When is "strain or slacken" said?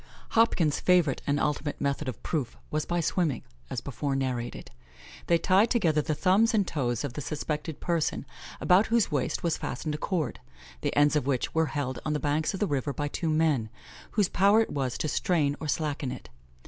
15.07-16.11